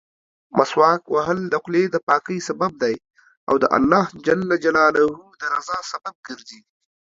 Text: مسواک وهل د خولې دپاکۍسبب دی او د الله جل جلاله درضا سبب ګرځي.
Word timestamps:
مسواک 0.57 1.01
وهل 1.15 1.39
د 1.49 1.53
خولې 1.63 1.83
دپاکۍسبب 1.95 2.71
دی 2.83 2.95
او 3.49 3.55
د 3.63 3.65
الله 3.77 4.05
جل 4.25 4.41
جلاله 4.63 5.03
درضا 5.41 5.77
سبب 5.91 6.15
ګرځي. 6.27 6.59